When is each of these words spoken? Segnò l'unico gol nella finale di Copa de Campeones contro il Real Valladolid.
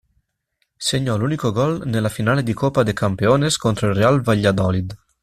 Segnò 0.77 1.15
l'unico 1.15 1.51
gol 1.51 1.83
nella 1.85 2.09
finale 2.09 2.41
di 2.41 2.53
Copa 2.53 2.81
de 2.81 2.91
Campeones 2.91 3.57
contro 3.57 3.89
il 3.89 3.93
Real 3.93 4.19
Valladolid. 4.23 4.97